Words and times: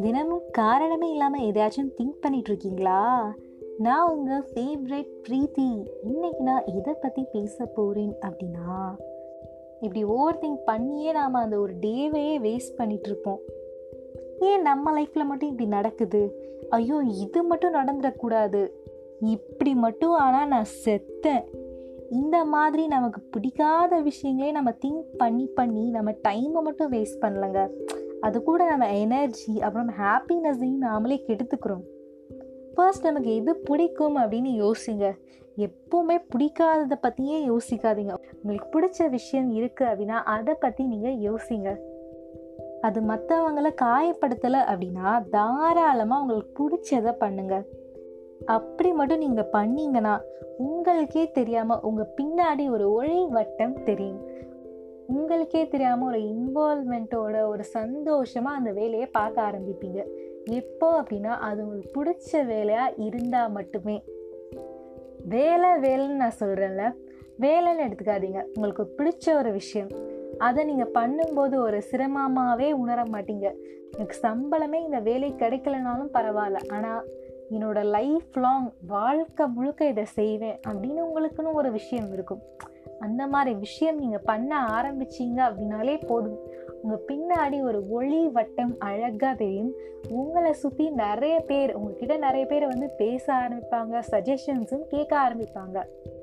தினமும் 0.00 0.42
காரணமே 0.50 1.10
இல்லாமல் 1.10 1.40
எதையாச்சும் 1.40 1.92
திங்க் 1.98 2.20
பண்ணிட்டு 2.20 2.50
இருக்கீங்களா 2.50 3.34
நான் 3.78 4.16
உங்கள் 4.16 4.44
ஃபேவரட் 4.54 5.10
ப்ரீத்தி. 5.28 5.86
இன்னைக்கு 6.02 6.42
நான் 6.42 6.66
இதை 6.66 6.94
பற்றி 7.00 7.24
பேச 7.32 7.64
போகிறேன் 7.64 8.16
அப்படின்னா 8.20 8.94
இப்படி 9.80 10.04
ஓவர் 10.04 10.38
திங்க் 10.38 10.64
பண்ணியே 10.64 11.12
நாம் 11.12 11.34
அந்த 11.34 11.58
ஒரு 11.58 11.72
டேவையே 11.80 12.38
வேஸ்ட் 12.38 12.76
பண்ணிட்டு 12.76 13.08
இருப்போம் 13.08 13.40
ஏன் 14.40 14.62
நம்ம 14.62 15.00
லைஃப்பில் 15.00 15.24
மட்டும் 15.24 15.50
இப்படி 15.50 15.68
நடக்குது? 15.68 16.46
ஐயோ 16.70 17.02
இது 17.20 17.42
மட்டும் 17.42 17.74
நடந்துடக்கூடாது 17.74 18.70
இப்படி 19.20 19.74
மட்டும் 19.74 20.10
ஆனால் 20.10 20.48
நான் 20.48 20.66
செத்தேன். 20.84 21.44
இந்த 22.10 22.44
மாதிரி 22.44 22.86
நமக்கு 22.86 23.20
பிடிக்காத 23.20 24.02
விஷயங்களே 24.02 24.50
நம்ம 24.50 24.70
திங்க் 24.70 25.04
பண்ணி 25.16 25.46
பண்ணி 25.46 25.90
நம்ம 25.90 26.10
டைமை 26.10 26.62
மட்டும் 26.62 26.92
வேஸ்ட் 26.92 27.20
பண்ணலங்க. 27.20 27.68
அது 28.20 28.42
கூட 28.42 28.68
நம்ம 28.68 28.98
எனர்ஜி 28.98 29.60
அப்புறம் 29.60 29.90
ஹாப்பினஸையும் 29.90 30.82
நாமளே 30.82 31.18
கெடுத்துக்கிறோம். 31.26 31.84
ஃபர்ஸ்ட் 32.74 33.04
நமக்கு 33.04 33.34
எது 33.34 33.56
பிடிக்கும் 33.56 34.16
அப்படின்னு 34.16 34.52
யோசிங்க. 34.64 35.16
எப்போவுமே 35.56 36.18
பிடிக்காததை 36.36 36.94
பற்றியே 37.00 37.48
யோசிக்காதீங்க. 37.48 38.14
உங்களுக்கு 38.42 38.80
பிடிச்ச 38.80 39.10
விஷயம் 39.10 39.54
இருக்குது 39.54 39.90
அப்படின்னா 39.90 40.18
அதை 40.24 40.54
பற்றி 40.54 40.84
நீங்கள் 40.84 41.32
யோசிங்க. 41.32 41.76
அது 42.80 43.00
மற்றவங்களை 43.00 43.74
காயப்படுத்தலை 43.82 44.60
அப்படின்னா 44.72 45.28
தாராளமாக 45.30 46.20
உங்களுக்கு 46.20 46.68
பிடிச்சதை 46.68 47.12
பண்ணுங்கள் 47.20 47.64
அப்படி 48.46 48.92
மட்டும் 48.92 49.18
நீங்கள் 49.18 49.52
பண்ணீங்கன்னா 49.52 50.20
உங்களுக்கே 50.56 51.30
தெரியாமல் 51.30 51.80
உங்கள் 51.80 52.14
பின்னாடி 52.16 52.70
ஒரு 52.70 52.92
ஒளி 52.92 53.26
வட்டம் 53.26 53.82
தெரியும். 53.82 54.22
உங்களுக்கே 55.06 55.68
தெரியாமல் 55.68 56.08
ஒரு 56.08 56.20
இன்வால்மெண்ட்டோட 56.20 57.48
ஒரு 57.48 57.64
சந்தோஷமாக 57.64 58.56
அந்த 58.56 58.72
வேலையை 58.72 59.06
பார்க்க 59.06 59.42
ஆரம்பிப்பீங்க. 59.42 60.04
எப்போ 60.44 61.02
அப்படின்னா 61.02 61.28
அது 61.28 61.64
உங்களுக்கு 61.64 62.00
பிடிச்ச 62.00 62.46
வேலையாக 62.46 62.94
இருந்தால் 62.96 63.50
மட்டுமே. 63.50 64.02
வேலை 65.24 65.68
வேலைன்னு 65.68 66.22
நான் 66.22 66.40
சொல்கிறேன்ல 66.40 66.94
வேலைன்னு 67.40 67.84
எடுத்துக்காதீங்க. 67.86 68.42
உங்களுக்கு 68.54 68.84
பிடிச்ச 68.98 69.34
ஒரு 69.34 69.52
விஷயம். 69.52 69.88
அதை 70.38 70.64
நீங்கள் 70.64 70.92
பண்ணும்போது 70.94 71.54
ஒரு 71.54 71.82
சிரமமாகவே 71.90 72.72
உணர 72.72 73.02
மாட்டீங்க. 73.02 73.46
எனக்கு 73.92 74.16
சம்பளமே 74.22 74.84
இந்த 74.84 74.98
வேலை 74.98 75.32
கிடைக்கலனாலும் 75.32 76.12
பரவாயில்ல. 76.12 76.58
ஆனால் 76.68 77.04
என்னோட 77.50 77.84
லைஃப் 77.84 78.36
லாங் 78.38 78.72
வாழ்க்கை 78.86 79.46
முழுக்க 79.46 79.88
இதை 79.88 80.04
செய்வேன் 80.04 80.60
அப்படின்னு 80.68 81.02
உங்களுக்குன்னு 81.08 81.52
ஒரு 81.52 81.70
விஷயம் 81.70 82.12
இருக்கும். 82.12 82.42
அந்த 83.00 83.26
மாதிரி 83.26 83.56
விஷயம் 83.56 83.98
நீங்கள் 83.98 84.24
பண்ண 84.24 84.66
ஆரம்பிச்சிங்க 84.80 85.40
அப்படின்னாலே 85.48 86.06
போதும். 86.06 86.38
உங்கள் 86.82 87.04
பின்னாடி 87.08 87.62
ஒரு 87.62 87.88
ஒளி 87.88 88.28
வட்டம் 88.28 88.76
அழகாக 88.78 89.34
தெரியும். 89.34 89.72
உங்களை 90.08 90.52
சுற்றி 90.52 90.90
நிறைய 90.90 91.40
பேர் 91.40 91.74
உங்ககிட்ட 91.74 92.16
நிறைய 92.16 92.46
பேர் 92.46 92.66
வந்து 92.66 92.88
பேச 92.96 93.34
ஆரம்பிப்பாங்க 93.34 94.02
சஜஷன்ஸும் 94.10 94.86
கேட்க 94.88 95.12
ஆரம்பிப்பாங்க. 95.18 95.78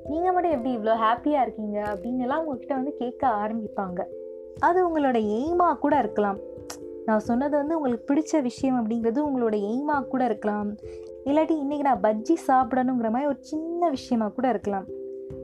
நீங்கள் 0.07 0.33
மட்டும் 0.33 0.51
எப்படி 0.51 0.77
இவ்வளோ 0.77 0.95
ஹாப்பியாக 1.05 1.41
இருக்கீங்க 1.41 1.81
அப்படின்னுலாம் 1.81 2.43
உங்ககிட்ட 2.43 2.75
வந்து 2.75 2.95
கேட்க 2.97 3.27
ஆரம்பிப்பாங்க. 3.27 4.01
அது 4.59 4.79
உங்களோட 4.87 5.17
எய்மாக 5.39 5.77
கூட 5.77 5.97
இருக்கலாம். 5.97 6.37
நான் 7.05 7.19
சொன்னது 7.19 7.57
வந்து 7.57 7.75
உங்களுக்கு 7.75 8.13
பிடிச்ச 8.13 8.41
விஷயம் 8.41 8.77
அப்படிங்கிறது 8.81 9.19
உங்களோட 9.27 9.55
எய்மாக 9.71 10.07
கூட 10.07 10.25
இருக்கலாம். 10.25 10.69
இல்லாட்டி 11.25 11.55
இன்றைக்கி 11.63 11.81
நான் 11.81 12.01
பஜ்ஜி 12.01 12.35
சாப்பிடணுங்கிற 12.47 13.09
மாதிரி 13.09 13.25
ஒரு 13.25 13.37
சின்ன 13.39 13.89
விஷயமா 13.89 14.27
கூட 14.27 14.49
இருக்கலாம். 14.49 14.87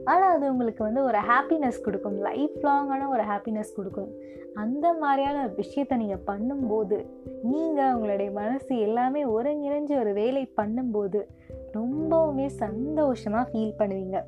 ஆனால் 0.04 0.34
அது 0.34 0.50
உங்களுக்கு 0.50 0.84
வந்து 0.84 1.04
ஒரு 1.04 1.18
ஹாப்பினஸ் 1.18 1.80
கொடுக்கும். 1.82 2.18
லைஃப் 2.18 2.58
லாங்கான 2.62 3.08
ஒரு 3.08 3.22
ஹாப்பினஸ் 3.22 3.76
கொடுக்கும். 3.76 4.10
அந்த 4.54 4.92
மாதிரியான 4.92 5.46
விஷயத்தை 5.46 5.98
நீங்கள் 5.98 6.24
பண்ணும்போது 6.26 7.06
நீங்கள் 7.42 7.92
உங்களுடைய 7.94 8.30
மனசு 8.30 8.78
எல்லாமே 8.78 9.24
ஒருங்கிணைஞ்சு 9.24 9.98
ஒரு 9.98 10.12
வேலை 10.12 10.52
பண்ணும்போது 10.60 11.20
ரொம்பவுமே 11.78 12.46
சந்தோஷமாக 12.46 13.50
ஃபீல் 13.50 13.78
பண்ணுவீங்க. 13.78 14.20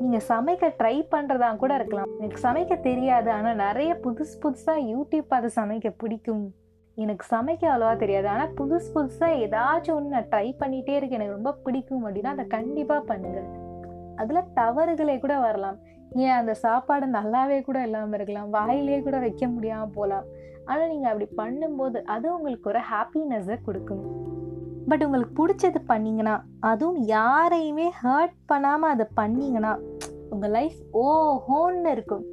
நீங்கள் 0.00 0.26
சமைக்க 0.28 0.74
ட்ரை 0.78 0.96
பண்ணுறதா 1.14 1.56
கூட 1.56 1.74
இருக்கலாம். 1.74 2.10
எனக்கு 2.18 2.40
சமைக்க 2.48 2.80
தெரியாது. 2.80 3.30
ஆனால் 3.30 3.56
நிறைய 3.56 4.00
புதுசு 4.04 4.36
புதுசாக 4.42 4.86
யூடியூப் 4.92 5.28
பார்த்து 5.28 5.62
சமைக்க 5.62 5.92
பிடிக்கும். 5.96 6.54
எனக்கு 7.02 7.24
சமைக்க 7.34 7.64
அவ்வளோவா 7.70 7.94
தெரியாது. 8.02 8.28
ஆனால் 8.34 8.54
புதுசு 8.58 8.88
புதுசாக 8.94 9.38
ஏதாச்சும் 9.44 9.96
ஒன்று 9.96 10.14
நான் 10.16 10.30
ட்ரை 10.32 10.46
பண்ணிகிட்டே 10.62 10.94
இருக்கேன் 10.98 11.20
எனக்கு 11.20 11.36
ரொம்ப 11.38 11.52
பிடிக்கும் 11.64 12.04
அப்படின்னா 12.06 12.32
அதை 12.36 12.46
கண்டிப்பாக 12.56 13.02
பண்ணுங்கள் 13.10 13.48
அதில் 14.22 14.48
தவறுகளே 14.60 15.16
கூட 15.24 15.34
வரலாம். 15.46 15.76
ஏன் 16.24 16.36
அந்த 16.40 16.52
சாப்பாடு 16.64 17.06
நல்லாவே 17.18 17.58
கூட 17.68 17.78
இல்லாமல் 17.86 18.16
இருக்கலாம். 18.18 18.50
வாயிலே 18.56 18.98
கூட 19.06 19.16
வைக்க 19.26 19.46
முடியாமல் 19.48 19.94
போகலாம். 19.96 20.26
ஆனால் 20.70 20.90
நீங்கள் 20.92 21.10
அப்படி 21.10 21.28
பண்ணும்போது 21.42 21.98
அது 22.14 22.26
உங்களுக்கு 22.36 22.70
ஒரு 22.72 22.80
ஹாப்பினஸை 22.92 23.56
கொடுக்கும். 23.68 24.02
பட் 24.90 25.04
உங்களுக்கு 25.06 25.34
பிடிச்சது 25.40 25.80
பண்ணிங்கன்னா 25.92 26.34
அதுவும் 26.70 27.00
யாரையுமே 27.16 27.86
ஹர்ட் 28.02 28.36
பண்ணாமல் 28.46 28.92
அதை 28.94 29.06
பண்ணிங்கன்னா 29.20 29.72
உங்கள் 30.34 30.54
லைஃப் 30.56 30.78
ஓ 31.02 31.06
ஹோன்னு 31.48 31.90
இருக்கும். 31.96 32.24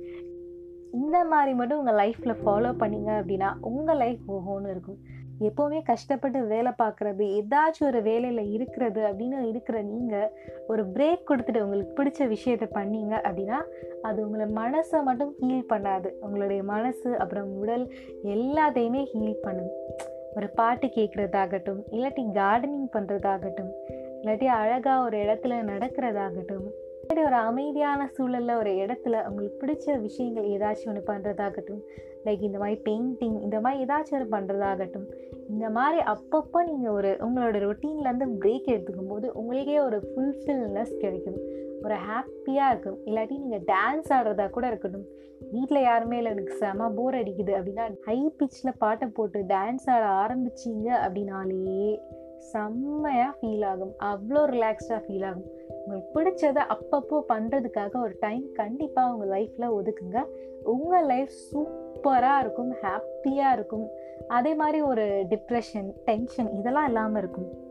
இந்த 0.99 1.17
மாதிரி 1.31 1.53
மட்டும் 1.59 1.79
உங்கள் 1.81 1.99
லைஃப்பில் 2.01 2.41
ஃபாலோ 2.41 2.71
பண்ணீங்க 2.81 3.11
அப்படின்னா 3.19 3.51
உங்கள் 3.71 4.01
லைஃப் 4.03 4.23
ஓஹோன்னு 4.35 4.71
இருக்கும். 4.73 4.99
எப்போவுமே 5.47 5.79
கஷ்டப்பட்டு 5.89 6.39
வேலை 6.51 6.71
பார்க்குறது 6.81 7.23
ஏதாச்சும் 7.37 7.87
ஒரு 7.87 8.01
வேலையில் 8.01 8.51
இருக்கிறது 8.55 9.01
அப்படின்னு 9.07 9.39
இருக்கிற 9.51 9.77
நீங்கள் 9.91 10.29
ஒரு 10.67 10.83
பிரேக் 10.95 11.27
கொடுத்துட்டு 11.29 11.63
உங்களுக்கு 11.65 11.97
பிடிச்ச 11.99 12.27
விஷயத்த 12.33 12.67
பண்ணீங்க 12.77 13.13
அப்படின்னா 13.27 13.59
அது 14.01 14.19
உங்களை 14.25 14.47
மனசை 14.61 15.01
மட்டும் 15.03 15.33
ஹீல் 15.39 15.69
பண்ணாது. 15.73 16.11
உங்களுடைய 16.21 16.61
மனசு 16.73 17.11
அப்புறம் 17.23 17.51
உடல் 17.63 17.85
எல்லாத்தையுமே 18.35 19.03
ஹீல் 19.13 19.43
பண்ணும். 19.47 19.73
ஒரு 20.37 20.47
பாட்டு 20.59 20.87
கேட்குறதாகட்டும் 20.95 21.83
இல்லாட்டி 21.95 22.23
கார்டனிங் 22.39 22.89
பண்ணுறதாகட்டும் 22.95 23.69
இல்லாட்டி 24.19 24.47
அழகாக 24.61 25.03
ஒரு 25.05 25.17
இடத்துல 25.25 25.59
நடக்கிறதாகட்டும் 25.71 26.65
ஒரு 27.09 27.35
அமைதியான 27.35 28.07
சூழலில் 28.07 28.57
ஒரு 28.57 28.71
இடத்துல 28.71 29.21
அவங்களுக்கு 29.21 29.59
பிடிச்ச 29.61 30.01
விஷயங்கள் 30.01 30.43
ஏதாச்சும் 30.43 30.87
ஒன்று 30.87 31.03
பண்ணுறதாகட்டும் 31.07 31.81
லைக் 32.25 32.41
இந்த 32.41 32.57
மாதிரி 32.57 32.81
பெயிண்டிங் 32.85 33.41
இந்த 33.41 33.59
மாதிரி 33.59 33.83
ஏதாச்சும் 33.83 34.13
ஒரு 34.13 34.27
பண்ணுறதாகட்டும் 34.31 35.07
இந்த 35.49 35.69
மாதிரி 35.69 36.03
அப்பப்போ 36.13 36.63
நீங்கள் 36.63 36.91
ஒரு 36.91 37.17
உங்களோட 37.19 37.57
ரொட்டீன்லேருந்து 37.65 38.27
பிரேக் 38.41 38.71
எடுத்துக்கும் 38.75 39.07
போது 39.07 39.31
உங்களுக்கே 39.33 39.79
ஒரு 39.79 39.99
ஃபுல்ஃபில்னஸ் 39.99 40.97
கிடைக்கும். 40.97 41.39
ஒரு 41.83 41.95
ஹாப்பியாக 41.95 42.69
இருக்கும். 42.69 42.97
இல்லாட்டி 43.05 43.39
நீங்கள் 43.39 43.65
டான்ஸ் 43.73 44.09
ஆடுறதா 44.09 44.49
கூட 44.49 44.67
இருக்கட்டும். 44.67 45.05
வீட்டில் 45.51 45.81
யாருமே 45.81 46.17
இல்லை. 46.17 46.31
எனக்கு 46.31 46.53
செம 46.53 46.89
போர் 46.89 47.15
அடிக்குது 47.15 47.53
அப்படின்னா 47.59 47.95
ஹை 48.01 48.33
பிச்சில் 48.39 48.77
பாட்டை 48.77 49.07
போட்டு 49.07 49.39
டான்ஸ் 49.39 49.85
ஆட 49.85 50.05
ஆரம்பிச்சிங்க 50.23 50.87
அப்படின்னாலே 51.05 51.99
செம்மையாக 52.51 53.37
ஃபீல் 53.41 53.65
ஆகும். 53.65 53.93
அவ்வளோ 54.03 54.41
ரிலாக்ஸ்டாக 54.55 55.01
ஃபீல் 55.07 55.25
ஆகும். 55.25 55.47
உங்களுக்கு 55.87 56.21
பிடிச்சதை 56.21 56.63
அப்பப்போ 56.75 57.23
பண்ணுறதுக்காக 57.29 58.01
ஒரு 58.01 58.15
டைம் 58.19 58.51
கண்டிப்பாக 58.53 59.13
உங்கள் 59.13 59.29
லைஃப்பில் 59.29 59.73
ஒதுக்குங்க. 59.73 60.25
உங்கள் 60.63 61.05
லைஃப் 61.05 61.29
சூப்பராக 61.53 62.39
இருக்கும் 62.39 62.73
ஹாப்பியாக 62.81 63.51
இருக்கும். 63.51 63.87
அதே 64.27 64.55
மாதிரி 64.55 64.81
ஒரு 64.81 65.25
டிப்ரெஷன் 65.29 65.89
டென்ஷன் 66.05 66.53
இதெல்லாம் 66.53 66.85
இல்லாமல் 66.85 67.21
இருக்கும். 67.21 67.64